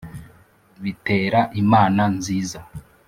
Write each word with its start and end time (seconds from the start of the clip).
bitera 0.83 1.39
imana 1.61 2.03
nziza 2.17 2.59